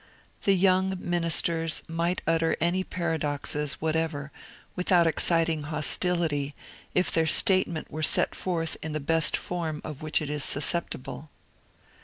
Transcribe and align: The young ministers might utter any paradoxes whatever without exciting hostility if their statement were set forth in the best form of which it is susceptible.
The 0.45 0.55
young 0.55 0.97
ministers 0.99 1.83
might 1.87 2.23
utter 2.25 2.57
any 2.59 2.83
paradoxes 2.83 3.73
whatever 3.73 4.31
without 4.75 5.05
exciting 5.05 5.61
hostility 5.61 6.55
if 6.95 7.11
their 7.11 7.27
statement 7.27 7.91
were 7.91 8.01
set 8.01 8.33
forth 8.33 8.77
in 8.81 8.93
the 8.93 8.99
best 8.99 9.37
form 9.37 9.79
of 9.83 10.01
which 10.01 10.19
it 10.19 10.31
is 10.31 10.43
susceptible. 10.43 11.29